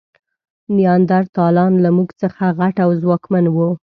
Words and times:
نیاندرتالان 0.75 1.73
له 1.83 1.89
موږ 1.97 2.09
څخه 2.21 2.43
غټ 2.59 2.75
او 2.85 2.89
ځواکمن 3.01 3.45
وو. 3.49 3.69